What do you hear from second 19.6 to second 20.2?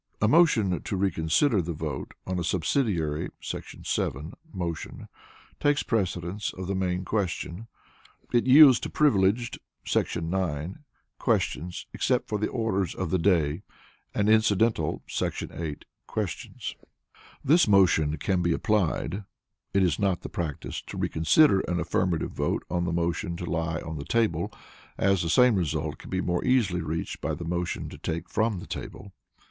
[It is